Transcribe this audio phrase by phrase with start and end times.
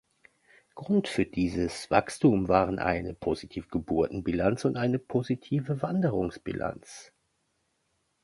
[0.73, 7.11] Grund für dieses Wachstum waren eine positive Geburtenbilanz und eine positive Wanderungsbilanz.